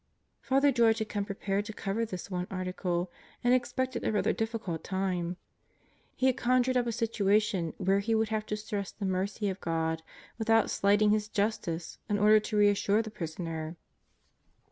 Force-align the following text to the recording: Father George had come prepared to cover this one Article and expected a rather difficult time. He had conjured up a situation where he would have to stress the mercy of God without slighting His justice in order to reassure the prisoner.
Father 0.41 0.71
George 0.71 0.97
had 0.97 1.09
come 1.09 1.25
prepared 1.25 1.63
to 1.65 1.73
cover 1.73 2.05
this 2.07 2.31
one 2.31 2.47
Article 2.49 3.11
and 3.43 3.53
expected 3.53 4.03
a 4.03 4.11
rather 4.11 4.33
difficult 4.33 4.83
time. 4.83 5.37
He 6.15 6.25
had 6.25 6.37
conjured 6.37 6.75
up 6.75 6.87
a 6.87 6.91
situation 6.91 7.75
where 7.77 7.99
he 7.99 8.15
would 8.15 8.29
have 8.29 8.47
to 8.47 8.57
stress 8.57 8.91
the 8.91 9.05
mercy 9.05 9.47
of 9.47 9.61
God 9.61 10.01
without 10.39 10.71
slighting 10.71 11.11
His 11.11 11.27
justice 11.27 11.99
in 12.09 12.17
order 12.17 12.39
to 12.39 12.57
reassure 12.57 13.03
the 13.03 13.11
prisoner. 13.11 13.77